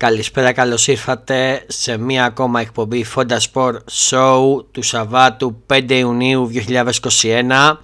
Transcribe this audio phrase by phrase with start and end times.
[0.00, 3.76] Καλησπέρα, καλώς ήρθατε σε μία ακόμα εκπομπή Fonda Sport
[4.08, 6.50] Show του Σαββάτου 5 Ιουνίου
[7.22, 7.76] 2021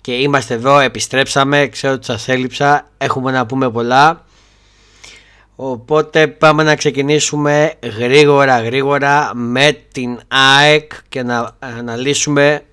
[0.00, 4.24] και είμαστε εδώ, επιστρέψαμε, ξέρω ότι σας έλειψα, έχουμε να πούμε πολλά.
[5.56, 12.64] Οπότε πάμε να ξεκινήσουμε γρήγορα γρήγορα με την ΑΕΚ και να αναλύσουμε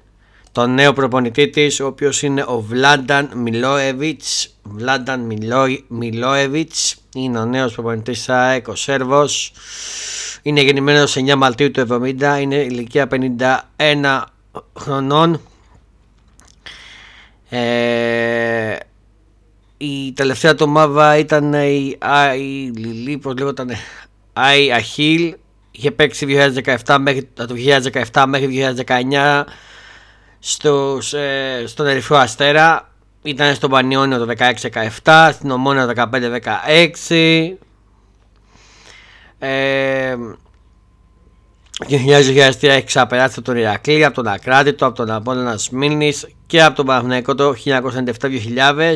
[0.52, 4.56] τον νέο προπονητή της ο οποίος είναι ο Βλάνταν Μιλόεβιτς.
[4.64, 5.38] Βλάνταν
[5.88, 6.96] Μιλόεβιτς.
[7.16, 9.52] Είναι ο νέος προπονητής της ΑΕΚ ο Σέρβος.
[10.42, 14.22] Είναι γεννημένος 9 Μαρτίου του 70 είναι ηλικία 51
[14.80, 15.42] χρονών.
[17.50, 18.76] Ε,
[19.78, 23.70] η τελευταία του ομάδα ήταν η Άι Λιλί πως λέγονταν
[24.34, 25.36] Άι Αχίλ.
[25.72, 26.26] Είχε παίξει
[26.86, 27.48] 2017 μέχρι, το
[28.12, 29.44] 2017 μέχρι 2019
[30.44, 32.90] στους, ε, στον Ερυθρό Αστέρα
[33.22, 34.34] ήταν στο Πανιόνιο το
[35.04, 37.56] 16-17 στην Ομόνια το 15-16
[39.40, 40.16] ε,
[41.90, 46.76] 2003 έχει ξαπεράσει από τον Ηρακλή, από τον Ακράτητο, από τον Απόλλωνας Σμίλνης και από
[46.76, 48.96] τον Παναθηναϊκό το 1997-2000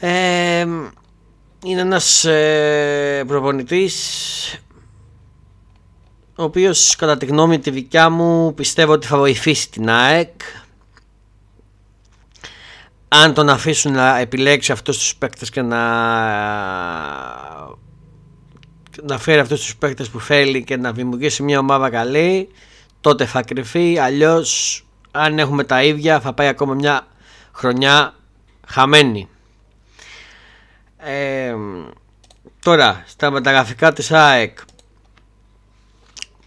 [0.00, 0.66] ε,
[1.64, 3.94] είναι ένας ε, προπονητής
[6.36, 10.40] ο οποίος κατά τη γνώμη τη δικιά μου πιστεύω ότι θα βοηθήσει την ΑΕΚ.
[13.08, 15.84] Αν τον αφήσουν να επιλέξει αυτούς τους παίκτες και να
[19.02, 22.48] να φέρει αυτούς τους παίκτες που θέλει και να δημιουργήσει μια ομάδα καλή
[23.00, 27.06] τότε θα κρυφεί αλλιώς αν έχουμε τα ίδια θα πάει ακόμα μια
[27.52, 28.14] χρονιά
[28.66, 29.28] χαμένη.
[30.96, 31.54] Ε,
[32.60, 34.58] τώρα στα μεταγραφικά της ΑΕΚ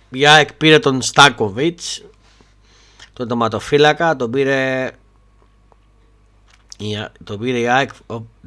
[0.09, 2.03] η ΑΕΚ πήρε τον Στάκοβιτς
[3.13, 4.91] τον τοματοφύλακα τον πήρε
[7.23, 7.89] τον πήρε η ΑΕΚ,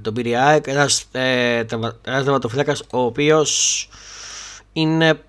[0.03, 1.65] τον πήρε η ΑΕΚ ένας, ε,
[2.03, 3.89] ένας ο οποίος
[4.73, 5.21] είναι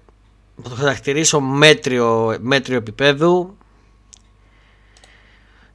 [0.62, 3.58] θα το χαρακτηρίσω μέτριο, μέτριο επίπεδου.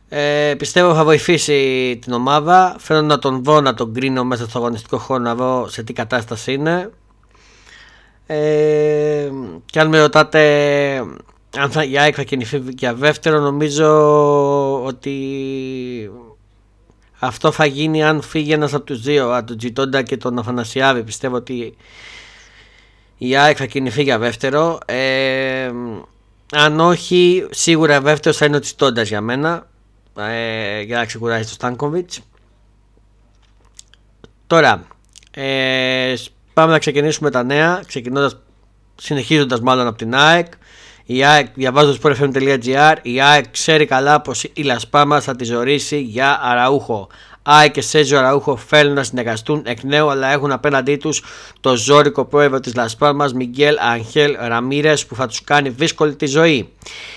[0.09, 2.77] Ε, πιστεύω θα βοηθήσει την ομάδα.
[2.78, 5.93] Θέλω να τον δω να τον κρίνω μέσα στο αγωνιστικό χώρο να δω σε τι
[5.93, 6.91] κατάσταση είναι
[8.31, 9.31] ε,
[9.65, 11.03] και αν με ρωτάτε
[11.56, 13.89] αν θα, η ΑΕΚ θα κινηθεί για δεύτερο νομίζω
[14.84, 15.16] ότι
[17.19, 21.03] αυτό θα γίνει αν φύγει ένας από τους δύο, από τον Τζιτόντα και τον Αφανασιάβη.
[21.03, 21.77] Πιστεύω ότι
[23.19, 24.78] η ΑΕΚ θα κινηθεί για δεύτερο.
[24.87, 25.71] Ε,
[26.53, 29.67] αν όχι, σίγουρα δεύτερος θα είναι ο Τζιτόντας για μένα.
[30.19, 32.21] Ε, για να ξεκουράσει το Στάνκοβιτς.
[34.47, 34.87] Τώρα,
[35.31, 36.15] ε,
[36.58, 38.36] πάμε να ξεκινήσουμε τα νέα, ξεκινώντας,
[38.94, 40.46] συνεχίζοντας μάλλον από την ΑΕΚ.
[41.04, 46.00] Η ΑΕΚ, διαβάζω στο sportfm.gr, η ΑΕΚ ξέρει καλά πως η Λασπάμα θα τη ζωρίσει
[46.00, 47.08] για Αραούχο.
[47.42, 51.22] ΑΕΚ και Σέζιο Αραούχο θέλουν να συνεργαστούν εκ νέου, αλλά έχουν απέναντί τους
[51.60, 56.69] το ζώρικο πρόεδρο της Λασπάμα, Μιγγέλ Αγχέλ Ραμίρε, που θα τους κάνει δύσκολη τη ζωή.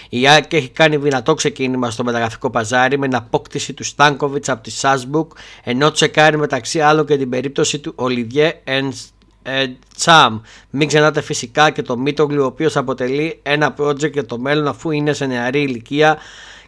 [0.09, 4.63] Η ΑΕΚ έχει κάνει δυνατό ξεκίνημα στο μεταγραφικό παζάρι με την απόκτηση του Στάνκοβιτς από
[4.63, 5.31] τη Σάσμπουκ,
[5.63, 9.09] ενώ τσεκάρει μεταξύ άλλων και την περίπτωση του Ολιβιέ Ενστ
[9.43, 9.65] ε,
[9.95, 10.39] Τσάμ.
[10.69, 14.91] Μην ξεχνάτε φυσικά και το Μίτογλου, ο οποίος αποτελεί ένα project για το μέλλον αφού
[14.91, 16.17] είναι σε νεαρή ηλικία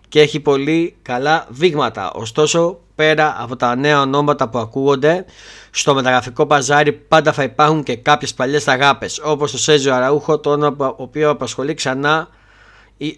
[0.09, 2.11] και έχει πολύ καλά δείγματα.
[2.11, 5.25] Ωστόσο, πέρα από τα νέα ονόματα που ακούγονται,
[5.72, 10.50] στο μεταγραφικό παζάρι πάντα θα υπάρχουν και κάποιες παλιές αγάπες, όπως το Σέζιο Αραούχο, το
[10.50, 12.29] όνομα το οποίος απασχολεί ξανά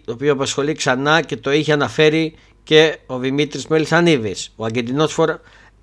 [0.06, 4.36] το οποίο απασχολεί ξανά και το είχε αναφέρει και ο Δημήτρης Μελισανίδη.
[4.56, 5.38] Ο Αργεντινό Φορ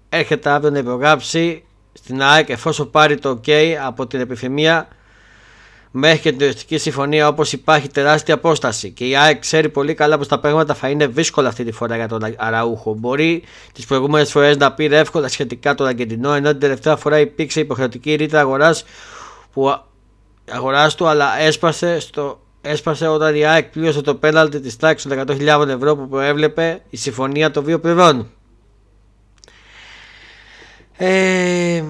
[0.08, 3.50] έρχεται αύριο να υπογράψει στην ΑΕΚ εφόσον πάρει το OK
[3.86, 4.88] από την επιθυμία
[5.92, 10.18] μέχρι και την οριστική συμφωνία όπως υπάρχει τεράστια απόσταση και η ΑΕΚ ξέρει πολύ καλά
[10.18, 12.94] πως τα πράγματα θα είναι δύσκολα αυτή τη φορά για τον Αραούχο.
[12.94, 13.42] Μπορεί
[13.72, 18.14] τις προηγούμενες φορές να πήρε εύκολα σχετικά τον Αργεντινό ενώ την τελευταία φορά υπήρξε υποχρεωτική
[18.14, 18.84] ρήτρα αγοράς
[19.52, 19.80] που
[20.50, 25.24] αγοράς του αλλά έσπασε, στο, έσπασε όταν η ΑΕΚ πλήρωσε το πέναλτι της τάξης των
[25.26, 28.30] 100.000 ευρώ που προέβλεπε η συμφωνία των δύο πλευρών.
[30.96, 31.82] Ε,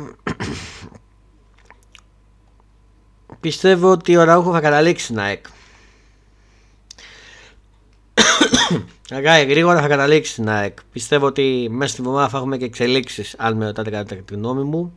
[3.41, 5.47] πιστεύω ότι ο Ραούχο θα καταλήξει στην ΑΕΚ.
[9.11, 10.79] Αγκάει γρήγορα θα καταλήξει στην ΑΕΚ.
[10.93, 14.63] Πιστεύω ότι μέσα στην εβδομάδα θα έχουμε και εξελίξεις, αν με ρωτάτε κατά τη γνώμη
[14.63, 14.97] μου.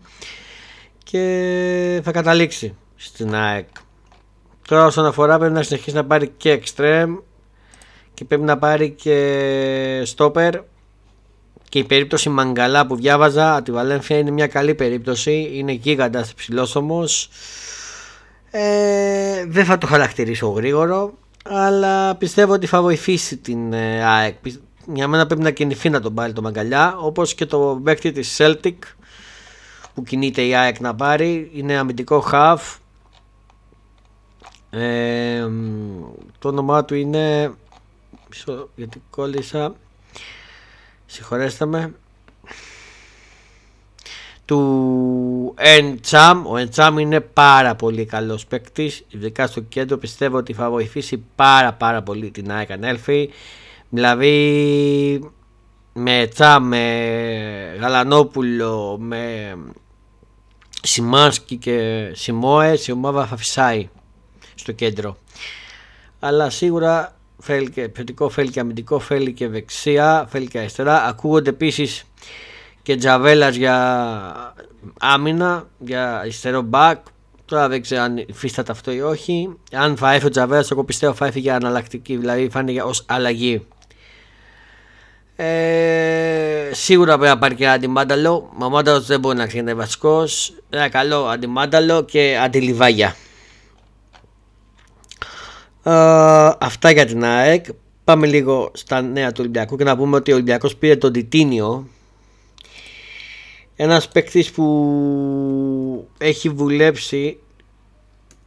[1.03, 3.67] Και θα καταλήξει στην ΑΕΚ.
[4.67, 7.17] Τώρα όσον αφορά πρέπει να συνεχίσει να πάρει και extreme
[8.13, 10.51] και πρέπει να πάρει και stopper
[11.75, 15.49] και η περίπτωση Μαγκαλά που διάβαζα από τη Βαλένθια είναι μια καλή περίπτωση.
[15.53, 17.03] Είναι γίγαντας ψηλό όμω.
[18.51, 21.13] Ε, δεν θα το χαρακτηρίσω γρήγορο,
[21.43, 24.35] αλλά πιστεύω ότι θα βοηθήσει την ε, ΑΕΚ.
[24.93, 28.37] Για μένα πρέπει να κινηθεί να τον πάρει το Μαγκαλιά, όπως και το παίκτη της
[28.41, 28.77] Celtic,
[29.93, 31.51] που κινείται η ΑΕΚ να πάρει.
[31.53, 32.75] Είναι αμυντικό χαφ.
[34.69, 35.47] Ε,
[36.39, 37.53] το όνομά του είναι
[38.75, 39.75] γιατί κόλλησα
[41.05, 41.93] συγχωρέστε με
[44.45, 46.47] του Εντσάμ.
[46.47, 49.97] Ο Εντσάμ είναι πάρα πολύ καλός παίκτης, ειδικά στο κέντρο.
[49.97, 53.29] Πιστεύω ότι θα βοηθήσει πάρα πάρα πολύ την ΑΕΚ Ανέλφη.
[53.89, 55.31] Δηλαδή
[55.93, 59.55] με Τσάμ, με Γαλανόπουλο, με
[60.81, 63.89] Σιμάνσκι και Σιμόε η ομάδα θα φυσάει
[64.55, 65.17] στο κέντρο.
[66.19, 71.03] Αλλά σίγουρα θέλει και επιθετικό, θέλει και αμυντικό, θέλει και δεξιά, θέλει και αριστερά.
[71.03, 72.03] Ακούγονται επίσης
[72.81, 74.55] και Τζαβέλας για
[74.99, 77.05] άμυνα, για αριστερό μπακ.
[77.45, 79.57] Τώρα δεν ξέρω αν υφίσταται αυτό ή όχι.
[79.71, 83.03] Αν θα έρθει ο Τζαβέλας, εγώ πιστεύω θα έρθει για αναλλακτική, δηλαδή θα είναι ως
[83.07, 83.65] αλλαγή.
[85.35, 88.53] Ε, σίγουρα πρέπει να πάρει και ένα αντιμάνταλο.
[88.59, 90.53] Ο Μάνταλο δεν μπορεί να ξεκινάει βασικός.
[90.69, 93.15] Ένα καλό αντιμάνταλο και αντιλιβάγια.
[95.87, 97.65] Ε, αυτά για την ΑΕΚ.
[98.03, 101.87] Πάμε λίγο στα νέα του Ολυμπιακού και να πούμε ότι ο Ολυμπιακός πήρε τον Τιτίνιο.
[103.75, 107.39] Ένας παίκτης που έχει δουλέψει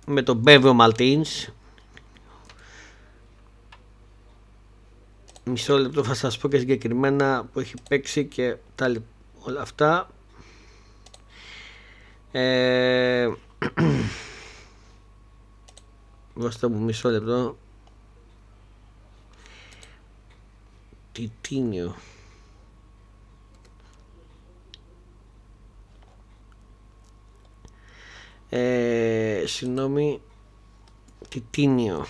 [0.06, 1.48] με τον Μπέβιο Μαλτίνς.
[5.44, 8.92] Μισό λεπτό θα σας πω και συγκεκριμένα που έχει παίξει και τα
[9.40, 10.08] όλα αυτά.
[12.32, 13.28] Ε,
[16.38, 17.56] δώστε μου μισό λεπτό.
[21.12, 21.94] Τιτίνιο
[28.48, 30.20] ε, συγγνώμη
[31.28, 32.06] Τιτίνιο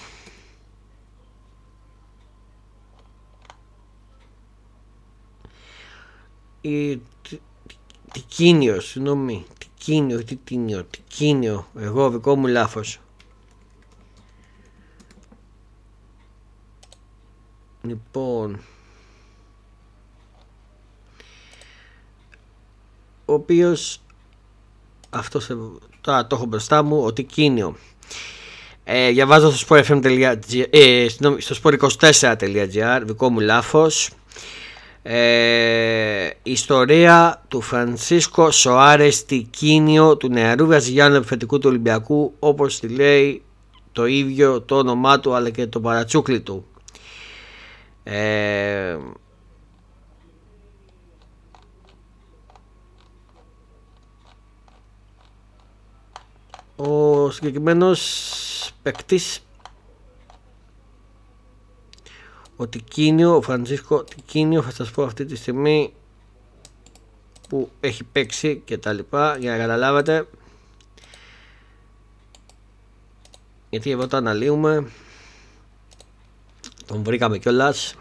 [6.61, 7.01] η
[8.13, 13.01] Τικίνιο, συγγνώμη Τικίνιο, Τιτίνιο, Τικίνιο εγώ δικό μου λάθος
[17.89, 18.61] λοιπόν
[23.25, 24.01] ο οποίος
[25.11, 25.57] αυτός σε,
[26.01, 27.77] τώρα το έχω μπροστά μου, ότι κίνιο.
[28.85, 30.37] Ε, διαβάζω στο sportfm.gr,
[30.71, 31.07] ε,
[31.39, 34.11] στο sport24.gr, δικό μου λάθος.
[35.03, 43.43] Ε, ιστορία του Φρανσίσκο Σοάρες Τικίνιο του νεαρού Βραζιλιάνου επιθετικού του Ολυμπιακού όπως τη λέει
[43.93, 46.67] το ίδιο το όνομά του αλλά και το παρατσούκλι του.
[48.11, 48.99] Ε,
[56.77, 59.43] ο συγκεκριμένος παίκτης
[62.57, 65.95] ο Τικίνιο, ο Φρανσίσκο Τικίνιο θα σας πω αυτή τη στιγμή
[67.49, 70.29] που έχει παίξει και τα λοιπά για να καταλάβετε.
[73.71, 74.91] Γιατί εδώ το αναλύουμε
[76.89, 77.95] τον βρήκαμε κιόλας.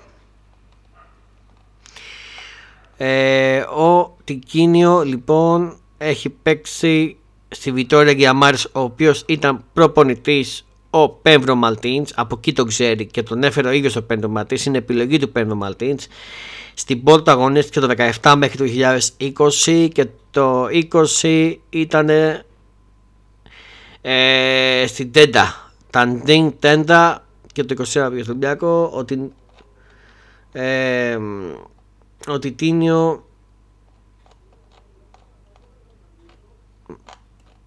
[2.98, 7.18] Ε, ο Τικίνιο λοιπόν έχει παίξει
[7.48, 13.24] στη Βιτόρια Γκιαμάρης ο οποίος ήταν προπονητής ο Πέμβρο Μαλτίνς από εκεί τον ξέρει και
[13.24, 16.08] τον έφερε ο ίδιος ο Πέμβρο Μαλτίνς είναι επιλογή του Πέμβρο Μαλτίνς
[16.74, 18.66] στην Πόρτο αγωνίστηκε το 17 μέχρι το
[19.66, 20.68] 2020 και το
[21.22, 22.10] 20 ήταν
[24.02, 25.72] ε, στην Τέντα.
[25.90, 27.27] Ταντίν Τέντα
[27.58, 29.32] και το 21 πήγε στο Ολυμπιακό ότι
[30.52, 31.18] ε,
[32.28, 33.26] ότι Τίνιο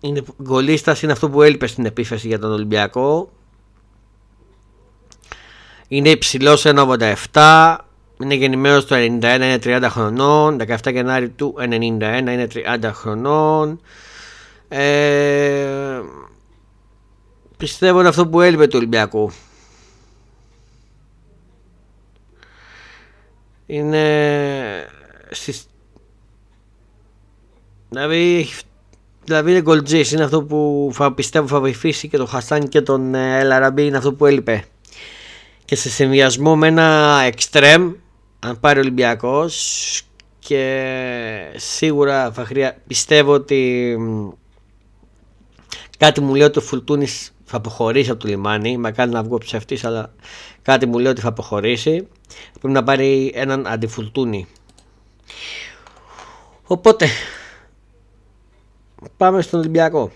[0.01, 3.31] είναι γκολίστας, είναι αυτό που έλειπε στην επίθεση για τον Ολυμπιακό.
[5.89, 7.77] Είναι υψηλός 1,87.
[8.23, 10.61] Είναι γεννημένος το 91, είναι 30 χρονών.
[10.67, 13.81] 17 Γενάρη του 91 είναι 30 χρονών.
[14.69, 16.01] Ε,
[17.57, 19.31] πιστεύω είναι αυτό που έλειπε του Ολυμπιακού.
[23.73, 24.87] Είναι
[25.31, 25.67] στις...
[27.89, 28.63] Δηλαδή έχει
[29.25, 33.15] Δηλαδή είναι γκολτζή, είναι αυτό που θα πιστεύω θα βοηθήσει και τον Χασάν και τον
[33.15, 34.65] ε, Ελαραμπή, είναι αυτό που έλειπε.
[35.65, 37.93] Και σε συνδυασμό με ένα εξτρέμ,
[38.39, 40.03] αν πάρει ο Ολυμπιακός,
[40.39, 42.77] και σίγουρα θα χρεια...
[42.87, 43.97] πιστεύω ότι
[45.99, 48.77] κάτι μου λέει ότι ο Φουλτούνης θα αποχωρήσει από το λιμάνι.
[48.77, 50.13] Με κάνει να βγω ψευτή, αλλά
[50.63, 52.09] κάτι μου λέει ότι θα αποχωρήσει.
[52.61, 54.47] Πρέπει να πάρει έναν αντιφουλτούνη.
[56.67, 57.07] Οπότε
[59.17, 60.11] Πάμε στον Ολυμπιακό.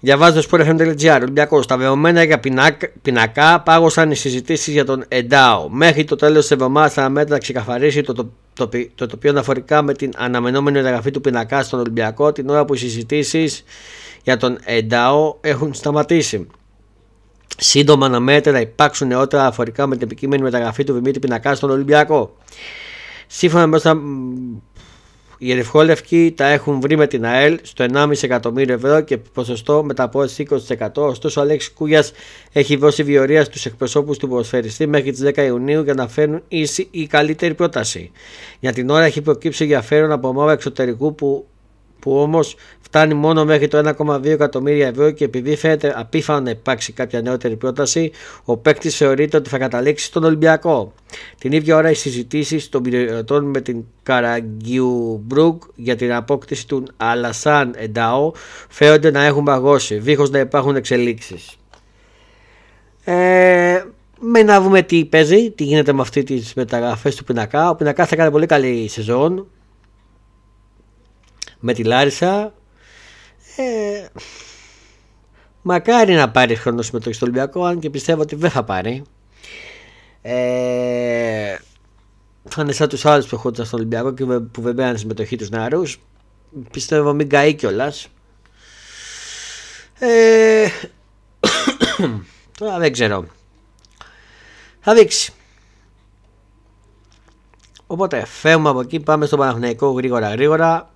[0.00, 1.18] Διαβάζω στο sportfm.gr.
[1.20, 1.66] Ολυμπιακός.
[1.66, 5.68] Τα δεδομένα για πινακ, πινακά πάγωσαν οι συζητήσεις για τον Εντάο.
[5.68, 9.82] Μέχρι το τέλος της εβδομάδας θα αναμένεται να ξεκαθαρίσει το, το, το, το, τοπίο αναφορικά
[9.82, 13.64] με την αναμενόμενη εγγραφή του πινακά στον Ολυμπιακό την ώρα που οι συζητήσεις
[14.26, 16.46] για τον Εντάο έχουν σταματήσει.
[17.56, 22.36] Σύντομα αναμένεται να υπάρξουν νεότερα αφορικά με την επικείμενη μεταγραφή του Δημήτρη Πινακά στον Ολυμπιακό.
[23.26, 23.78] Σύμφωνα με
[25.38, 30.46] οι Ερευχόλευκοι τα έχουν βρει με την ΑΕΛ στο 1,5 εκατομμύριο ευρώ και ποσοστό μεταπόθεση
[30.78, 30.88] 20%.
[30.94, 32.12] Ωστόσο, ο Αλέξης Κούγιας
[32.52, 36.88] έχει δώσει διορία στους εκπροσώπους του ποδοσφαιριστή μέχρι τις 10 Ιουνίου για να φέρουν ίση
[36.90, 38.10] ή καλύτερη πρόταση.
[38.60, 41.46] Για την ώρα έχει προκύψει ενδιαφέρον από ομάδα εξωτερικού που
[42.06, 46.92] που όμως φτάνει μόνο μέχρι το 1,2 εκατομμύρια ευρώ και επειδή φαίνεται απίθανο να υπάρξει
[46.92, 48.12] κάποια νεότερη πρόταση,
[48.44, 50.92] ο παίκτης θεωρείται ότι θα καταλήξει στον Ολυμπιακό.
[51.38, 57.74] Την ίδια ώρα οι συζητήσεις των πυρετών με την Καραγκιουμπρουκ για την απόκτηση του Αλασάν
[57.76, 58.32] Εντάο
[58.68, 61.56] φαίνονται να έχουν παγώσει, δίχως να υπάρχουν εξελίξεις.
[63.04, 63.84] Ε,
[64.18, 67.70] με να δούμε τι παίζει, τι γίνεται με αυτή τις μεταγραφές του Πινακά.
[67.70, 69.46] Ο Πινακά θα κάνει πολύ καλή σεζόν
[71.66, 72.52] με τη Λάρισα.
[73.56, 74.06] Ε,
[75.62, 79.02] μακάρι να πάρει χρόνο συμμετοχή στο Ολυμπιακό, αν και πιστεύω ότι δεν θα πάρει.
[80.22, 81.56] Ε,
[82.48, 85.50] θα είναι σαν τους άλλους που ερχόντουσαν στο Ολυμπιακό και που δεν πέραν συμμετοχή τους
[85.50, 86.00] νεαρούς.
[86.70, 88.08] Πιστεύω μην καεί κιόλας.
[89.98, 90.66] Ε,
[92.58, 93.26] τώρα δεν ξέρω.
[94.80, 95.32] Θα δείξει.
[97.86, 100.90] Οπότε φεύγουμε από εκεί, πάμε στο Παναθηναϊκό γρήγορα γρήγορα.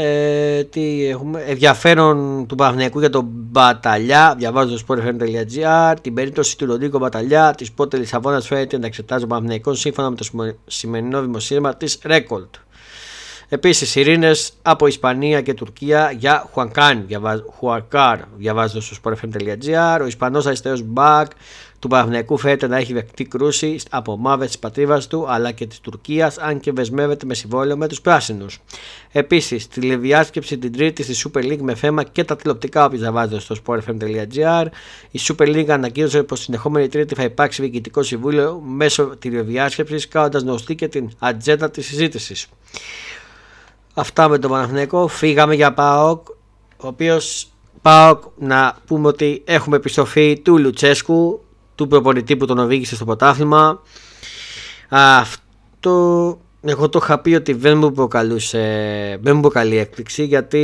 [0.00, 1.40] Ε, τι έχουμε.
[1.46, 4.34] Ενδιαφέρον του Παναθηναϊκού για τον Μπαταλιά.
[4.38, 5.94] Διαβάζω το sportfm.gr.
[6.00, 10.16] Την περίπτωση του Ροντίκο Μπαταλιά της πότε Λισαβόνας φαίνεται να εξετάζει ο Παναθηναϊκό σύμφωνα με
[10.16, 12.54] το σημερινό δημοσίευμα της Ρέκολτ.
[13.48, 17.06] Επίσης, ειρήνες από Ισπανία και Τουρκία για Χουανκάν.
[17.56, 20.00] Χουαρκάρ διαβάζω στο sportfm.gr.
[20.02, 21.30] Ο Ισπανός αριστερός μπακ
[21.78, 25.80] του Παναθηναϊκού φαίνεται να έχει δεκτεί κρούση από ομάδε της πατρίδα του αλλά και της
[25.80, 28.60] Τουρκίας, αν και δεσμεύεται με συμβόλαιο με τους πράσινους.
[29.12, 33.56] Επίσης, τηλεδιάσκεψη την Τρίτη στη Super League με θέμα και τα τηλεοπτικά, όπω διαβάζετε στο
[33.64, 34.66] sportfm.gr.
[35.10, 40.42] Η Super League ανακοίνωσε πως την ερχόμενη Τρίτη θα υπάρξει διοικητικό συμβούλιο μέσω τηλεδιάσκεψης, κάνοντας
[40.42, 42.46] γνωστή και την ατζέντα της συζήτησης.
[43.94, 45.08] Αυτά με τον Παναθηναϊκό.
[45.08, 46.28] Φύγαμε για ΠΑΟΚ,
[46.76, 47.48] ο οποίος
[47.82, 51.42] ΠΑΟΚ να πούμε ότι έχουμε επιστροφή του Λουτσέσκου
[51.78, 53.82] του προπονητή που τον οδήγησε στο ποτάθλημα.
[54.88, 58.58] Αυτό εγώ το είχα πει ότι δεν μου προκαλούσε,
[59.22, 60.62] δεν μου προκαλεί έκπληξη γιατί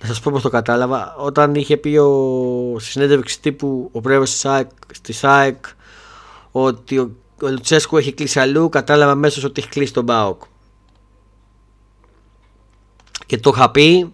[0.00, 4.30] να σας πω πως το κατάλαβα όταν είχε πει ο, στη συνέντευξη τύπου ο πρόεδρος
[4.30, 4.68] της ΑΕΚ,
[5.02, 5.64] της ΑΕΚ
[6.50, 10.42] ότι ο, ο Λουτσέσκου έχει κλείσει αλλού κατάλαβα αμέσως ότι έχει κλείσει τον ΠΑΟΚ
[13.26, 14.12] και το είχα πει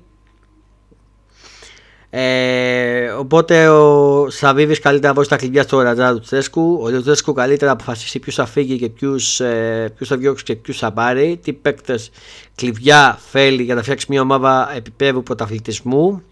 [2.11, 6.81] ε, οπότε ο Σαββίδη καλύτερα να τα κλειδιά στο ρατζά του Τσέσκου.
[6.83, 10.79] Ο Τσέσκου καλύτερα να αποφασίσει ποιους θα φύγει και ποιους ε, θα διώξει και ποιους
[10.79, 11.41] θα πάρει.
[11.43, 12.11] Τι παίκτες
[12.55, 16.23] κλειδιά θέλει για να φτιάξει μια ομάδα επίπεδου πρωταθλητισμού.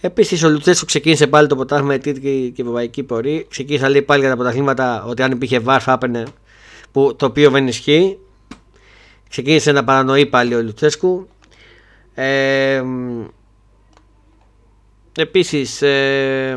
[0.00, 3.44] Επίσης, ο Λουτσέσκου ξεκίνησε πάλι το ποτάμι με τίτλη και ευρωπαϊκή πορεία.
[3.48, 6.24] Ξεκίνησε λέει πάλι για τα πρωταθλήματα ότι αν υπήρχε βάρ θα έπαιρνε
[6.92, 8.18] που, το οποίο δεν ισχύει.
[9.28, 11.28] Ξεκίνησε να παρανοεί πάλι ο Λουτσέσκου.
[12.14, 12.82] Ε,
[15.16, 16.56] Επίσης, ε,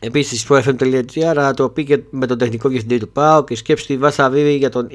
[0.00, 4.30] επίσης στο fm.gr το πει με τον τεχνικό διευθυντή του ΠΑΟ και σκέψει τη Βάσα
[4.30, 4.88] Βίβη για τον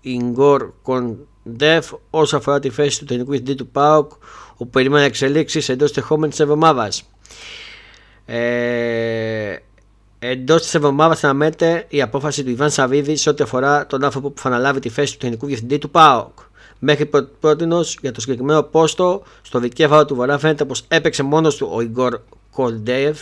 [0.00, 4.12] Ιγκόρ Κοντεφ όσο αφορά τη θέση του τεχνικού διευθυντή του ΠΑΟΚ
[4.56, 7.04] που περιμένει εξελίξεις εντός τεχόμενη εβδομάδας.
[8.26, 9.56] Ε,
[10.20, 14.40] Εντός της εβδομάδας αναμένεται η απόφαση του Ιβάν Σαββίδη σε ό,τι αφορά τον άνθρωπο που
[14.40, 16.38] θα αναλάβει τη θέση του τεχνικού διευθυντή του ΠΑΟΚ.
[16.78, 17.66] Μέχρι πρώτη
[18.00, 22.18] για το συγκεκριμένο πόστο στο δικέφαλο του Βορρά φαίνεται πως έπαιξε μόνος του ο Ιγκόρ
[22.50, 23.18] Κολντέεφ.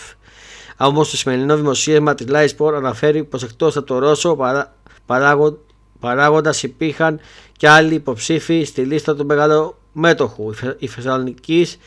[0.77, 4.37] Όμως το σημερινό δημοσίευμα της Λάισπορ αναφέρει πως εκτός από το Ρώσο
[5.07, 5.59] παράγοντα
[6.01, 7.21] παράγοντας υπήρχαν
[7.57, 10.53] και άλλοι υποψήφοι στη λίστα του μεγάλου μέτοχου.
[10.79, 11.79] Οι Θεσσαλονίκης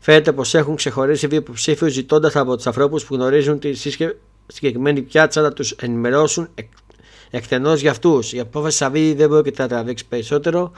[0.00, 3.72] φαίνεται πως έχουν ξεχωρίσει δύο υποψήφιους ζητώντας από τους ανθρώπους που γνωρίζουν τη
[4.46, 6.48] συγκεκριμένη πιάτσα να τους ενημερώσουν
[7.36, 8.32] εκτενώς για αυτούς.
[8.32, 10.72] Η απόφαση Σαββίδη δεν μπορεί να τραβήξει περισσότερο.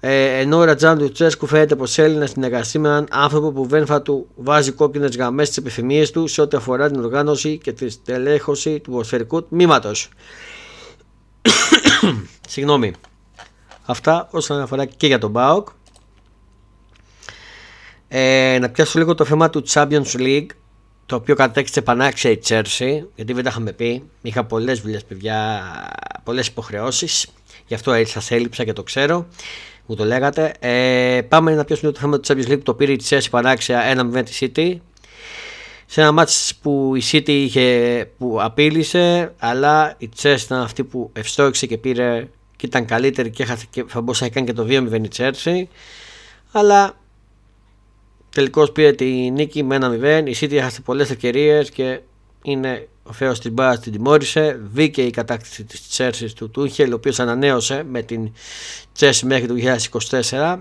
[0.00, 3.66] Ε, ενώ ο Ρατζάν του Τσέσκου φαίνεται πως θέλει να συνεργαστεί με έναν άνθρωπο που
[3.66, 7.72] δεν θα του βάζει κόκκινες γραμμές στις επιθυμίες του σε ό,τι αφορά την οργάνωση και
[7.72, 10.08] τη τελέχωση του ποσφαιρικού τμήματος.
[12.48, 12.92] Συγγνώμη.
[13.84, 15.68] Αυτά όσον αφορά και για τον Μπάουκ.
[18.08, 20.46] Ε, να πιάσω λίγο το θέμα του Champions League
[21.06, 24.02] το οποίο κατέκτησε πανάξια η Τσέρση, γιατί δεν τα είχαμε πει.
[24.22, 25.62] Είχα πολλές δουλειές, παιδιά,
[26.24, 27.26] πολλές υποχρεώσεις.
[27.66, 29.26] Γι' αυτό σα έλειψα και το ξέρω.
[29.86, 30.54] Μου το λέγατε.
[30.58, 32.62] Ε, πάμε να πιάσουμε το θέμα του Champions League.
[32.62, 34.76] Το πήρε η Chelsea πανάξια 1-0 τη City.
[35.86, 41.10] Σε ένα μάτς που η City είχε, που απείλησε, αλλά η Chelsea ήταν αυτή που
[41.12, 45.04] ευστόχησε και πήρε και ήταν καλύτερη και, και θα μπορούσε να κάνει και το 2-0
[45.04, 45.62] η Chelsea.
[46.52, 46.96] Αλλά
[48.34, 50.22] τελικώς πήρε τη νίκη με 1-0.
[50.26, 52.00] Η City έχασε πολλές ευκαιρίες και
[52.42, 54.60] είναι ο Θεός τη μπάρα την τιμώρησε.
[54.72, 58.32] Βγήκε η κατάκτηση της Τσέρση του Τούχελ, ο οποίος ανανέωσε με την
[58.92, 59.54] Τσέρση μέχρι το
[60.30, 60.56] 2024.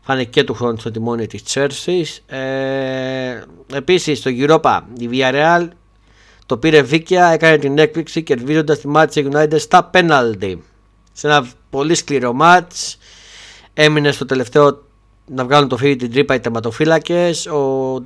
[0.00, 2.06] Φάνε και του χρόνου στο τιμόνι της Τσέρση.
[2.26, 5.68] Ε, Επίσης στο Europa η Villarreal
[6.46, 10.56] το πήρε βίκαια, έκανε την έκπληξη κερδίζοντας τη Manchester United στα penalty.
[11.12, 12.94] Σε ένα πολύ σκληρό match.
[13.74, 14.89] Έμεινε στο τελευταίο
[15.34, 17.46] να βγάλουν το φίλι την τρύπα οι τερματοφύλακες.
[17.46, 17.98] Ο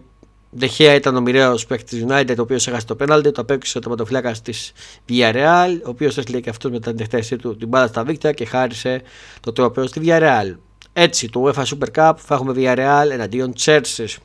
[0.56, 3.80] Δεχέα ήταν ο μοιραίο παίκτης της United, ο οποίος έχασε το πέναλτι, το απέκτησε ο
[3.80, 4.72] τερματοφύλακας της
[5.08, 8.44] Villarreal, ο οποίος έστειλε και αυτό με την εκτέλεσή του την μπάλα στα δίκτυα και
[8.44, 9.02] χάρισε
[9.40, 10.56] το τρόπαιο στη Villarreal.
[10.92, 14.16] Έτσι, το UEFA Super Cup θα έχουμε Villarreal εναντίον Chelsea.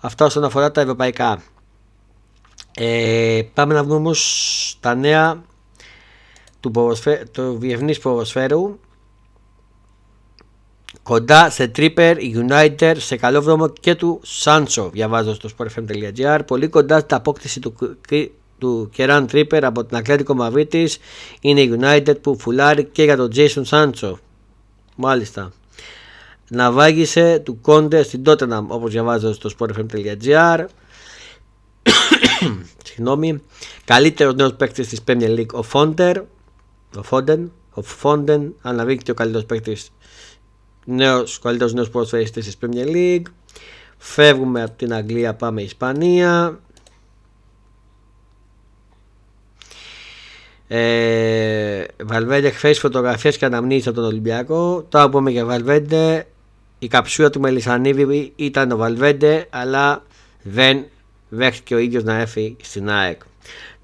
[0.00, 1.42] Αυτά όσον αφορά τα ευρωπαϊκά.
[2.74, 5.42] Ε, πάμε να δούμε όμως τα νέα
[6.60, 6.94] του,
[7.32, 8.78] του διεθνής ποδοσφαίρου
[11.08, 12.14] Κοντά σε Tripper
[12.48, 16.40] United σε καλό δρόμο και του Σάντσο, διαβάζω στο sportfm.gr.
[16.46, 17.74] Πολύ κοντά στην απόκτηση του,
[18.58, 20.90] του Κεράν Tripper από την Ατλέτικο Μαβίτη
[21.40, 24.18] είναι η United που φουλάρει και για τον Jason Σάντσο.
[24.96, 25.52] Μάλιστα.
[26.48, 30.64] Να βάγισε του Κόντε στην Tottenham όπως διαβάζω στο sportfm.gr.
[32.84, 33.42] Συγγνώμη.
[33.84, 36.18] Καλύτερος νέος παίκτης της Premier League ο Φόντερ.
[36.96, 37.52] Ο Φόντεν.
[37.70, 39.90] Ο Φόντεν αναβήκε ο καλύτερος παίκτης
[40.88, 43.26] νέος, καλύτερος νέος ποδοσφαιριστής της Premier League.
[43.98, 46.60] Φεύγουμε από την Αγγλία πάμε Ισπανία.
[50.68, 54.86] Ε, Βαλβέντε χθες φωτογραφίες και αναμνήσεις από τον Ολυμπιακό.
[54.88, 56.26] Τώρα πούμε για Βαλβέντε
[56.78, 60.02] η καψούρα του Μελισανίδη ήταν ο Βαλβέντε αλλά
[60.42, 60.84] δεν
[61.28, 63.20] δέχτηκε ο ίδιος να έρθει στην ΑΕΚ.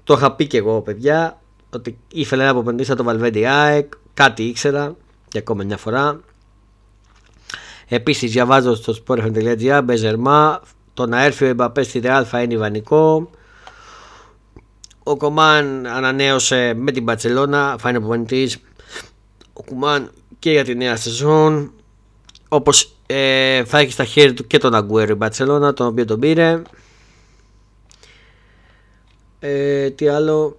[0.03, 3.93] Το είχα πει και εγώ παιδιά ότι ήθελα να αποπεντήσω το Βαλβέντε η ΑΕΚ.
[4.13, 4.95] Κάτι ήξερα
[5.27, 6.19] και ακόμα μια φορά
[7.87, 10.61] Επίσης, διαβάζω στο sportfm.gr Μπεζερμά,
[10.93, 13.29] το να έρθει ο Εμπαπέ στη Ρεάλ θα είναι ιδανικό.
[15.03, 18.51] Ο Κομάν ανανέωσε με την Μπαρσελόνα, θα είναι απομονητή.
[19.53, 21.71] Ο Κουμάν και για τη νέα σεζόν.
[22.47, 26.19] Όπως ε, θα έχει στα χέρια του και τον Αγκουέρο η Μπαρσελόνα, τον οποίο τον
[26.19, 26.61] πήρε.
[29.39, 30.57] Ε, τι άλλο,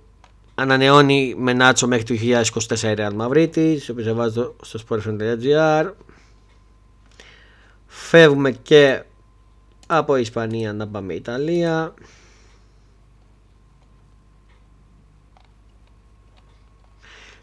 [0.55, 2.15] ανανεώνει με Νάτσο μέχρι το
[2.69, 5.91] 2024 η Real Madrid, ο οποίο διαβάζω στο sportfm.gr.
[7.99, 9.03] Φεύγουμε και
[9.87, 11.95] από Ισπανία να πάμε Ιταλία.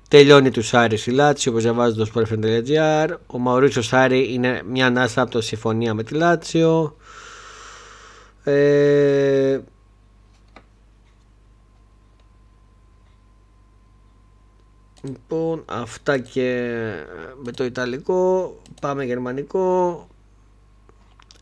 [0.07, 5.21] Τελειώνει του Σάρι η Λάτσι όπως διαβάζει το sportfm.gr Ο Μαουρίσιος Σάρι είναι μια ανάσα
[5.21, 6.97] από το συμφωνία με τη Λάτσιο.
[8.43, 9.59] Ε,
[15.01, 16.69] λοιπόν αυτά και
[17.43, 20.07] με το Ιταλικό πάμε Γερμανικό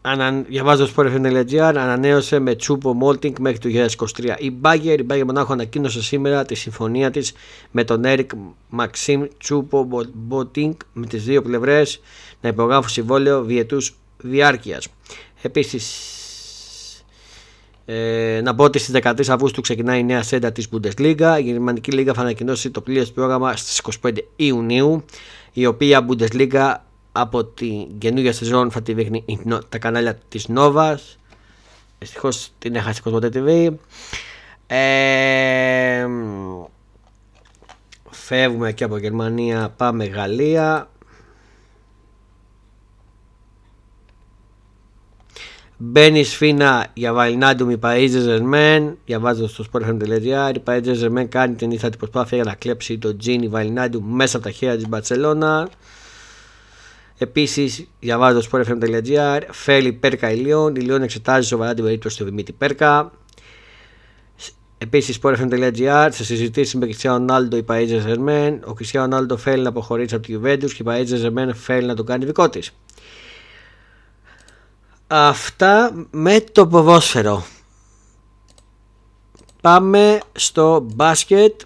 [0.02, 3.70] ανα, διαβάζω στο sportfm.gr ανανέωσε με Τσούπο Μόλτινγκ μέχρι το
[4.18, 4.36] 2023.
[4.38, 7.34] Η Μπάγκερ, η Μπάγκερ Μονάχο ανακοίνωσε σήμερα τη συμφωνία της
[7.72, 8.32] με τον Έρικ
[8.70, 9.88] Μαξίμ Τσούπο
[10.28, 12.02] Μόλτινγκ με τις δύο πλευρές
[12.42, 14.88] να υπογράφουν συμβόλαιο διετούς διάρκειας.
[15.42, 16.10] Επίσης
[17.86, 21.38] ε, να πω ότι στις 13 Αυγούστου ξεκινάει η νέα σέντα της Bundesliga.
[21.40, 25.04] Η Γερμανική Λίγα θα ανακοινώσει το πλήρες πρόγραμμα στις 25 Ιουνίου
[25.54, 26.76] η οποία Bundesliga
[27.12, 29.26] από την καινούργια σεζόν θα τη δείχνει
[29.70, 30.96] τα κανάλια της Nova.
[32.00, 33.74] Δυστυχώ την έχασε Κοσμοτέ TV.
[34.68, 36.08] Ε,
[38.10, 40.90] φεύγουμε και από Γερμανία, πάμε Γαλλία.
[45.84, 48.98] Μπαίνει σφίνα για Βαλινάντουμ η Paris Ζερμέν.
[49.06, 50.56] Διαβάζω στο sportfm.gr.
[50.56, 54.46] Η Paris Ζερμέν κάνει την ήθατη προσπάθεια για να κλέψει το Τζίνι Βαλινάντουμ μέσα από
[54.46, 55.70] τα χέρια της Μπαρσελόνα.
[57.22, 60.76] Επίσης, διαβάζω στο sportfm.gr, Φέλη Πέρκα Ηλιών.
[60.76, 63.12] Η Λιόν εξετάζει σοβαρά την περίπτωση του Δημήτρη Πέρκα.
[64.78, 68.62] Επίσης, sportfm.gr, σε συζητήσεις με Κριστιανό Ρονάλντο η Παΐτζε Ζερμέν.
[68.66, 71.96] Ο Κριστιανό Ρονάλντο θέλει να αποχωρήσει από τη Juventus και η Παΐτζε Ζερμέν θέλει να
[71.96, 72.72] το κάνει δικό της.
[75.08, 77.46] Αυτά με το ποδόσφαιρο.
[79.62, 81.62] Πάμε στο μπάσκετ.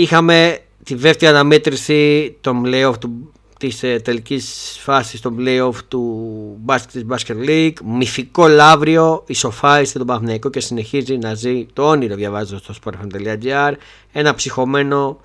[0.00, 7.06] Είχαμε τη δεύτερη αναμέτρηση των playoff του, της ε, τελικής φάσης των playoff του Basket,
[7.08, 7.72] Basket League.
[7.84, 13.72] Μυθικό Λαύριο, ισοφάρισε τον Παναθηναϊκό και συνεχίζει να ζει το όνειρο διαβάζω στο sportfm.gr.
[14.12, 15.20] Ένα ψυχωμένο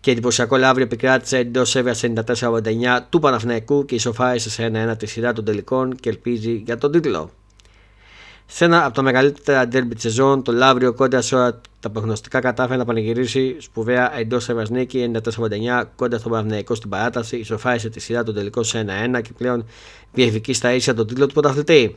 [0.00, 1.94] και εντυπωσιακό Λαύριο επικράτησε εντός έβαια
[2.26, 6.92] 94-89 του Παναθηναϊκού και ισοφάρισε σε ένα-ένα τη σειρά των τελικών και ελπίζει για τον
[6.92, 7.30] τίτλο.
[8.46, 12.40] Σε ένα από τα μεγαλύτερα ντέρμπι της σεζόν, το Λαύριο κοντά σε όλα τα προγνωστικά
[12.40, 18.00] κατάφερε να πανηγυρίσει σπουδαία εντός έβαια νίκη 94-89 κοντά στον Παναθηναϊκό στην παράταση, ισοφάρισε τη
[18.00, 18.84] σειρά των τελικών σε
[19.16, 19.66] 1-1 και πλέον
[20.12, 21.96] διεκδικεί στα ίσια τον τίτλο του πρωταθλητή.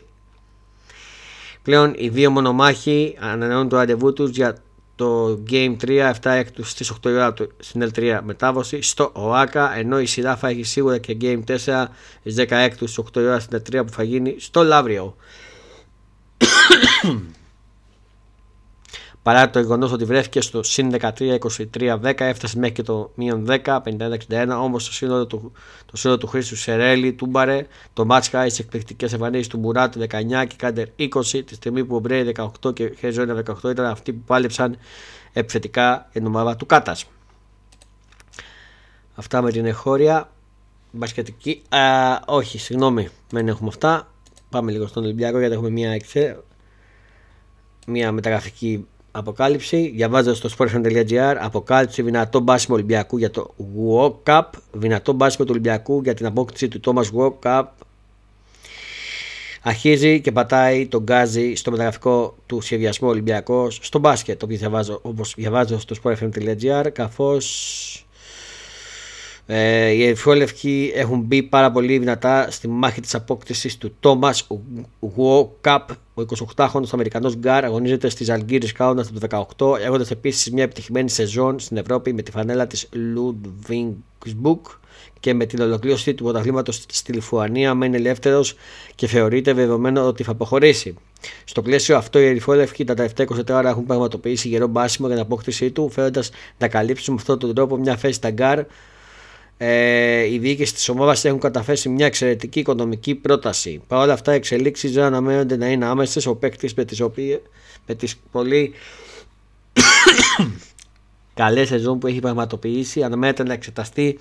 [1.64, 4.58] Πλέον οι δύο μονομάχοι ανανεώνουν το ραντεβού τους για
[4.96, 10.06] το Game 3 7 έκτους στις 8 ώρα στην L3 μετάβαση στο ΟΑΚΑ ενώ η
[10.06, 11.86] σειρά θα έχει σίγουρα και Game 4
[12.20, 15.16] στις 16 έκτους στις 8 ώρα στην L3 που θα γίνει στο Λαύριο.
[19.28, 23.80] Παρά το γεγονός ότι βρέθηκε στο συν 13-23-10, έφτασε μέχρι και το μείον 10,
[24.30, 24.58] 51-61.
[24.62, 25.52] Όμως το σύνολο του,
[25.86, 30.06] το σύνολο του Χρήστου Σερέλη, Τούμπαρε, το Μάτσχα, τις εκπληκτικές εμφανίσεις του Μπουράτου 19
[30.48, 34.24] και Κάντερ 20, τη στιγμή που ο Μπρέι 18 και Χέζονα 18 ήταν αυτοί που
[34.26, 34.78] πάλεψαν
[35.34, 37.06] επιθετικά για την ομάδα του Κάτας.
[39.16, 40.30] Αυτά με την εχώρια.
[40.92, 41.62] Μπασκετική.
[41.70, 41.80] Α,
[42.26, 44.12] όχι, συγγνώμη, δεν έχουμε αυτά.
[44.50, 46.40] Πάμε λίγο στον Ολυμπιακό γιατί έχουμε μια, εξε...
[47.90, 48.86] μια μεταγραφική
[49.18, 51.36] Αποκάλυψη, διαβάζω στο sportfm.gr.
[51.40, 54.44] Αποκάλυψη δυνατό μπάσιμο Ολυμπιακού για το World Cup.
[54.72, 57.64] Δυνατό μπάσιμο του Ολυμπιακού για την απόκτηση του Thomas World Cup.
[59.62, 64.44] Αρχίζει και πατάει τον γκάζι στο μεταγραφικό του σχεδιασμό Ολυμπιακός στο μπάσκετ.
[64.44, 66.90] Όπω διαβάζω, όπως διαβάζω στο sportfm.gr.
[66.94, 68.07] Καθώς
[69.50, 74.34] ε, οι Ερυθρόλευκοι έχουν μπει πάρα πολύ δυνατά στη μάχη της απόκτησης του Thomas
[75.62, 75.86] Cup.
[76.14, 76.22] Ο
[76.56, 81.78] 28χρονος Αμερικανός Γκάρ αγωνίζεται στις Αλγύρες Κάουνας το 18 έχοντας επίσης μια επιτυχημένη σεζόν στην
[81.78, 84.62] Ευρώπη με τη φανέλα της Ludwigsburg
[85.20, 88.56] και με την ολοκλήρωση του πρωταθλήματος στη Λιφουανία μένει ελεύθερος
[88.96, 90.96] και θεωρείται δεδομένο ότι θα αποχωρήσει.
[91.44, 95.26] Στο πλαίσιο αυτό, οι Ερυθρόλευκοι τα τελευταία 24 ώρα έχουν πραγματοποιήσει γερό μπάσιμο για την
[95.26, 98.66] απόκτησή του, θέλοντας να καλύψουν με αυτόν τον τρόπο μια θέση στα γκαρντ
[99.58, 103.82] ε, οι διοίκηση της ομάδας έχουν καταθέσει μια εξαιρετική οικονομική πρόταση.
[103.88, 106.26] Παρ' όλα αυτά, οι εξελίξεις δεν αναμένονται να είναι άμεσες.
[106.26, 107.02] Ο παίκτης με τις
[107.86, 108.74] με τις πολύ
[111.34, 114.20] καλές σεζόν που έχει πραγματοποιήσει αναμένεται να εξεταστεί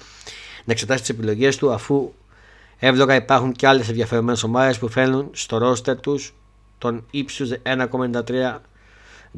[0.64, 2.12] να εξετάσει τις επιλογές του αφού
[2.78, 6.34] εύλογα υπάρχουν και άλλες ενδιαφερόμενες ομάδες που φέρνουν στο ρόστερ τους
[6.78, 8.56] τον ύψους 1,93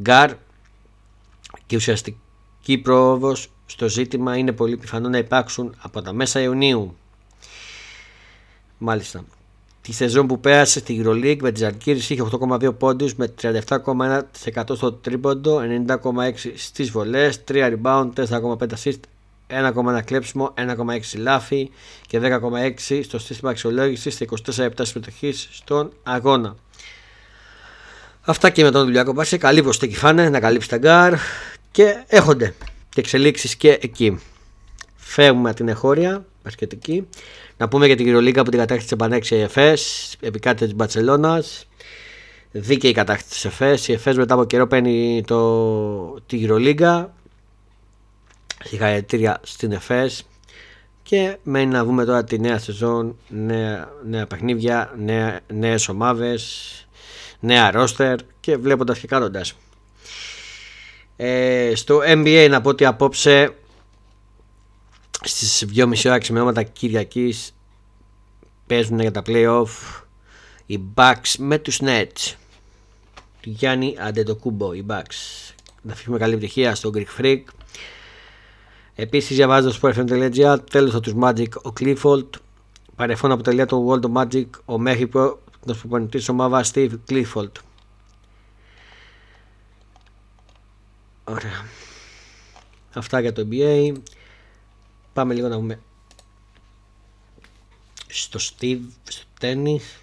[0.01, 0.31] γκάρ
[1.67, 6.97] και ουσιαστική πρόοδος στο ζήτημα είναι πολύ πιθανό να υπάρξουν από τα μέσα Ιουνίου.
[8.79, 9.25] Μάλιστα.
[9.81, 14.93] Τη σεζόν που πέρασε στη EuroLeague με τη Ζαλγκίρις είχε 8,2 πόντους με 37,1% στο
[14.93, 19.01] τρίποντο, 90,6% στις βολές, 3 rebound, 4,5 assist,
[19.47, 21.71] 1,1 κλέψιμο, 1,6 λάφη
[22.07, 26.57] και 10,6 στο σύστημα αξιολόγησης σε 24 λεπτά συμμετοχής στον αγώνα.
[28.23, 29.41] Αυτά και με τον Ολυμπιακό Μπάσκετ.
[29.41, 31.15] Καλή προσθήκη φάνε να καλύψει τα γκάρ
[31.71, 32.55] και έχονται
[32.99, 34.21] και εξελίξεις και εκεί.
[34.97, 37.09] Φεύγουμε την εχώρια, πασχετική.
[37.57, 41.67] Να πούμε για την Κυρολίγκα που την κατάκτησε επανέξει η ΕΦΕΣ, επικάτε της Μπαρσελόνας.
[42.51, 43.89] Δίκαιη κατάκτηση της ΕΦΕΣ.
[43.89, 47.15] Η ΕΦΕΣ μετά από καιρό παίρνει το, την Κυρολίγκα.
[48.65, 50.27] Συγχαρητήρια στην ΕΦΕΣ.
[51.03, 56.73] Και μένει να δούμε τώρα τη νέα σεζόν, νέα, νέα παιχνίδια, νέα, νέες ομάδες,
[57.41, 59.55] νέα ρόστερ και βλέποντας και κάνοντας.
[61.21, 63.55] Ε, στο NBA να πω ότι απόψε
[65.23, 67.55] στις 2.30 ώρα ξημερώματα Κυριακής
[68.67, 69.69] παίζουν για τα playoff
[70.67, 72.35] οι Bucks με τους Nets.
[73.41, 75.53] Του Γιάννη Αντετοκούμπο οι Bucks.
[75.83, 77.43] Να φύγουμε καλή επιτυχία στο Greek Freak.
[78.95, 82.27] Επίσης διαβάζω στο sportfm.gr τέλος από τους Magic ο Clifford.
[82.97, 87.53] Παρεφών αποτελεία το World of Magic ο Μέχικο το προπονητής ομάδας Steve Clifford
[91.29, 91.65] Ωραία.
[92.95, 93.93] Αυτά για το NBA.
[95.13, 95.81] Πάμε λίγο να δούμε
[98.07, 99.99] στο Steve, στο τέννις.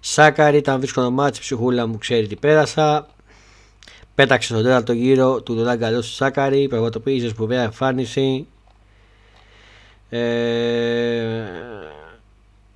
[0.00, 3.06] Σάκαρη ήταν δύσκολο μάτσι, ψυχούλα μου ξέρει τι πέρασα.
[4.14, 8.46] Πέταξε στον τέταρτο γύρο του Ντοράν Καλό στο Σάκαρη, πραγματοποίησες σπουδαία εμφάνιση.
[10.08, 10.20] Ε,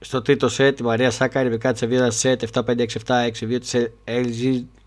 [0.04, 3.74] στο τρίτο σετ η Μαρία Σάκαρη βρεκάτησε βίωνα σετ 7-5-6-7-6-2 της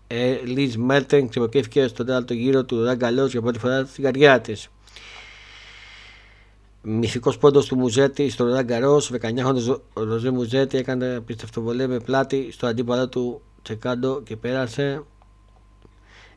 [0.06, 4.68] Ελίζ Μέλτεν ξεποκρίθηκε στον τέταρτο γύρο του Ραγκαλό για πρώτη φορά στην καρδιά της.
[6.82, 12.66] Μυθικός πόντος του Μουζέτη στο Ραγκαρό, 19χρονο Ροζέ Μουζέτη έκανε πιστευτό βολέ με πλάτη στο
[12.66, 15.02] αντίπαλο του Τσεκάντο και πέρασε.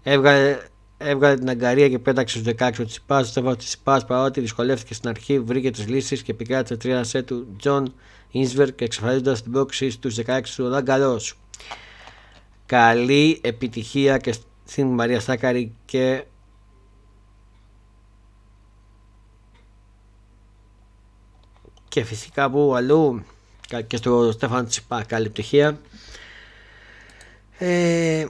[0.04, 0.58] Έβγαλε
[0.98, 3.24] έβγαλε την αγκαρία και πέταξε στους 16 του Τσιπά.
[3.24, 7.28] Στο έβαλε της Τσιπά παρότι δυσκολεύτηκε στην αρχή, βρήκε τις λύσεις και επικράτησε τρία σετ
[7.28, 7.94] του Τζον
[8.32, 11.20] Ίνσβερ και εξαφανίζοντας την πρόξη στους 16 του Ροντάν
[12.65, 16.26] Καλή επιτυχία και στην Μαρία Σάκαρη και
[21.88, 23.24] και φυσικά που αλλού
[23.88, 25.80] και στο Στέφαν Τσιπά καλή επιτυχία.
[27.58, 28.26] Ε,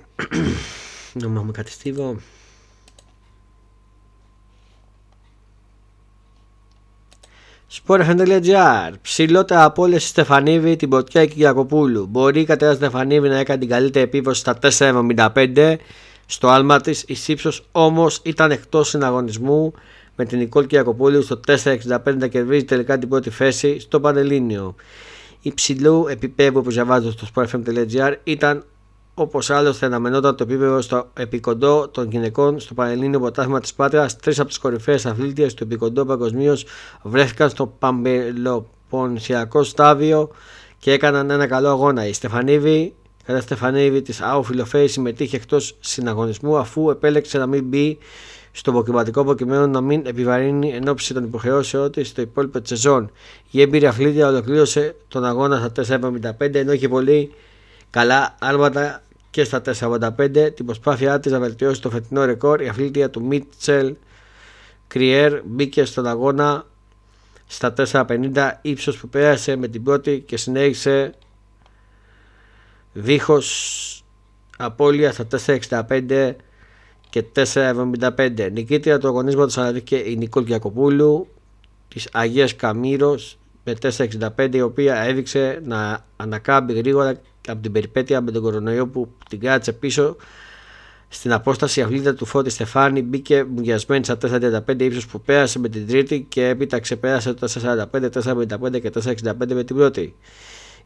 [1.13, 2.19] νομίζω έχουμε κάτι στίβο
[7.73, 12.05] Sport.gr Ψηλότερα από όλες η Στεφανίβη, την Ποτιά και Κυριακοπούλου.
[12.05, 14.57] Μπορεί η Κατέρα Στεφανίβη να έκανε την καλύτερη επίβαση στα
[15.33, 15.75] 4,75
[16.25, 17.03] στο άλμα της.
[17.07, 19.73] Η Σύψος όμως ήταν εκτός συναγωνισμού
[20.15, 24.75] με την Νικόλ Κυριακοπούλου στο 4,65 να κερδίζει τελικά την πρώτη θέση στο Πανελλήνιο.
[25.41, 28.65] Υψηλού επίπεδου που διαβάζω στο sportfm.gr ήταν
[29.13, 34.39] Όπως άλλωστε αναμενόταν το επίπεδο στο επικοντό των γυναικών στο Πανελλήνιο Ποτάθμα της Πάτρας, τρεις
[34.39, 36.65] από τις κορυφαίες αθλήτριες του επικοντό παγκοσμίως
[37.03, 40.29] βρέθηκαν στο Παμπελοπονσιακό στάδιο
[40.79, 42.07] και έκαναν ένα καλό αγώνα.
[42.07, 42.93] Η Στεφανίβη,
[43.25, 47.97] κατά Στεφανίβη της ΑΟ Φιλοφέη, συμμετείχε εκτός συναγωνισμού αφού επέλεξε να μην μπει
[48.51, 53.11] στο προκριματικό προκειμένου να μην επιβαρύνει εν ώψη των υποχρεώσεών της στο υπόλοιπο της σεζόν.
[53.51, 55.99] Η έμπειρη αθλήτρια ολοκλήρωσε τον αγώνα στα
[56.39, 57.31] 4,75 ενώ είχε πολύ
[57.91, 63.09] καλά άλματα και στα 4,85 την προσπάθειά της να βελτιώσει το φετινό ρεκόρ η αθλήτρια
[63.09, 63.95] του Μίτσελ
[64.87, 66.65] Κριέρ μπήκε στον αγώνα
[67.47, 71.13] στα 4,50 ύψος που πέρασε με την πρώτη και συνέχισε
[72.93, 74.03] δίχως
[74.57, 75.27] απώλεια στα
[75.69, 76.35] 4,65
[77.09, 81.27] και 4,75 νικήτρια του αγωνίσματος αναδείχθηκε η Νικόλ Κιακοπούλου
[81.87, 83.75] της Αγίας Καμήρος με
[84.37, 89.39] 4,65 η οποία έδειξε να ανακάμπει γρήγορα από την περιπέτεια με τον κορονοϊό που την
[89.39, 90.15] κράτησε πίσω
[91.13, 95.69] στην απόσταση η αυλίδα του Φώτη Στεφάνη μπήκε μουγιασμένη στα 4.35 ύψος που πέρασε με
[95.69, 97.47] την τρίτη και έπειτα ξεπέρασε το
[97.91, 100.15] 4.45, 4.55 και 4.65 με την πρώτη.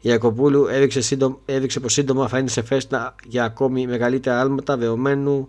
[0.00, 4.76] Η Ιακοπούλου έδειξε, σύντομα, έδειξε πως σύντομα θα είναι σε φέστα για ακόμη μεγαλύτερα άλματα
[4.76, 5.48] δεδομένου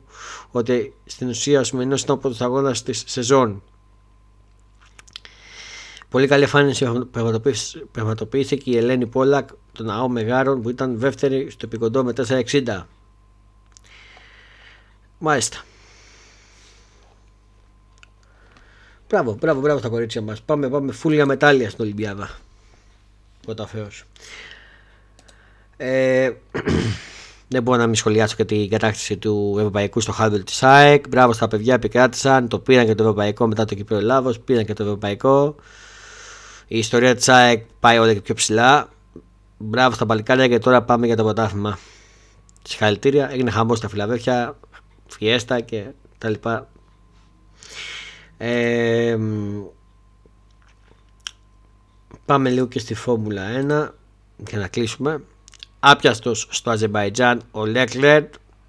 [0.51, 3.63] ότι στην ουσία ο σημερινός ήταν ο πρώτος αγώνας της σεζόν.
[6.09, 6.85] Πολύ καλή εμφάνιση
[7.91, 12.83] πραγματοποιήθηκε η Ελένη Πόλακ των ΑΟ Μεγάρων που ήταν δεύτερη στο επικοντό με 4,60.
[15.17, 15.57] Μάλιστα.
[19.09, 20.41] Μπράβο, μπράβο, μπράβο στα κορίτσια μας.
[20.41, 22.29] Πάμε, πάμε φούλια μετάλλια στην Ολυμπιάδα.
[23.45, 24.03] Πρώτα Θεός.
[25.77, 26.31] Ε,
[27.53, 31.07] δεν μπορώ να μην σχολιάσω και την κατάκτηση του Ευρωπαϊκού στο Χάρβελ της ΑΕΚ.
[31.07, 32.47] Μπράβο στα παιδιά, επικράτησαν.
[32.47, 34.39] Το πήραν και το Ευρωπαϊκό μετά το Κυπρίο Ελλάδος.
[34.39, 35.55] Πήραν και το Ευρωπαϊκό.
[36.67, 38.89] Η ιστορία της ΑΕΚ πάει όλο και πιο ψηλά.
[39.57, 41.77] Μπράβο στα παλικάρια και τώρα πάμε για το πρωτάθλημα.
[42.63, 43.31] Συγχαρητήρια.
[43.31, 44.59] Έγινε χαμός στα Φιλαδέλφια,
[45.07, 45.85] φιέστα και
[46.17, 46.69] τα λοιπά.
[48.37, 49.17] Ε,
[52.25, 53.89] πάμε λίγο και στη Φόρμουλα 1
[54.47, 55.23] για να κλείσουμε.
[55.79, 58.23] Άπιαστος στο Αζερμπαϊτζάν ο Λέκλερ,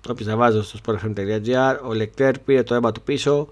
[0.09, 3.49] όποιος να βάζει στο sportfm.gr, ο Λέκλερ πήρε το αίμα του πίσω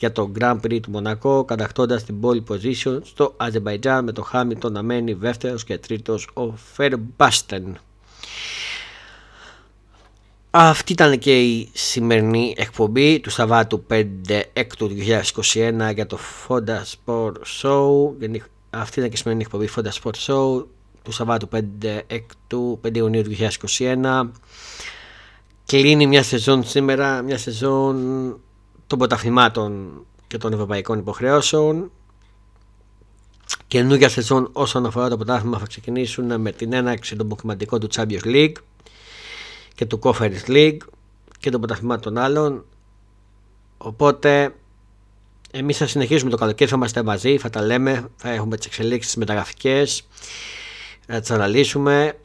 [0.00, 4.72] για το Grand Prix του Μονακό κατακτώντας την pole position στο Αζερμπαϊτζάν με το Χάμιλτον
[4.72, 7.78] να μένει δεύτερος και τρίτος ο Φερμπάστεν.
[10.50, 14.04] Αυτή ήταν και η σημερινή εκπομπή του Σαββάτου 5
[14.52, 14.90] έκτου
[15.52, 17.32] 2021 για το Fonda Sport
[17.62, 18.12] Show.
[18.70, 20.64] Αυτή ήταν και η σημερινή εκπομπή Fonda Sport Show
[21.02, 21.58] του Σαββάτου 5
[22.06, 23.22] έκτου 5 Ιουνίου
[23.78, 24.30] 2021.
[25.66, 27.96] Κλείνει μια σεζόν σήμερα, μια σεζόν
[28.90, 29.90] των πρωταθλημάτων
[30.26, 31.90] και των ευρωπαϊκών υποχρεώσεων.
[33.66, 38.24] Καινούργια σεζόν όσον αφορά το πρωτάθλημα θα ξεκινήσουν με την έναρξη των προκριματικών του Champions
[38.24, 38.52] League
[39.74, 40.76] και του Conference League
[41.38, 42.64] και των πρωταθλημάτων άλλων.
[43.78, 44.54] Οπότε
[45.50, 49.16] εμείς θα συνεχίσουμε το καλοκαίρι, θα είμαστε μαζί, θα τα λέμε, θα έχουμε τις εξελίξεις
[49.16, 50.08] μεταγραφικές,
[51.06, 52.18] θα τις αναλύσουμε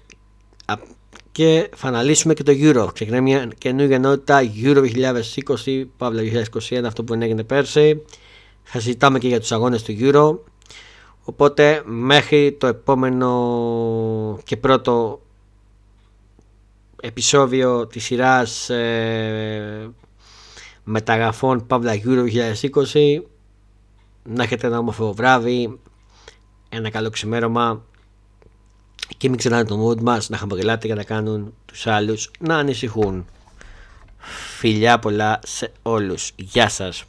[1.36, 2.94] και θα αναλύσουμε και το Euro.
[2.94, 5.12] Ξεκινάει μια καινούργια ενότητα Euro
[5.66, 6.22] 2020, Παύλα
[6.70, 8.02] 2021, αυτό που έγινε πέρσι.
[8.64, 10.40] Θα συζητάμε και για τους αγώνες του Euro.
[11.24, 15.22] Οπότε μέχρι το επόμενο και πρώτο
[17.02, 19.90] επεισόδιο της σειράς ε,
[20.84, 22.24] μεταγραφών Παύλα Euro
[22.94, 23.22] 2020
[24.24, 25.80] να έχετε ένα όμορφο βράδυ,
[26.70, 27.86] ένα καλό ξημέρωμα
[29.18, 33.26] και μην ξεχνάτε το mood μας να χαμογελάτε για να κάνουν τους άλλους να ανησυχούν.
[34.58, 36.32] Φιλιά πολλά σε όλους.
[36.36, 37.04] Γεια σας.